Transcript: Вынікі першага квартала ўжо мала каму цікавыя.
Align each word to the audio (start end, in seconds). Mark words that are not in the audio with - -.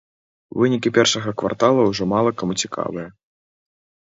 Вынікі 0.61 0.91
першага 0.97 1.33
квартала 1.41 1.81
ўжо 1.91 2.03
мала 2.15 2.31
каму 2.43 2.53
цікавыя. 2.65 3.07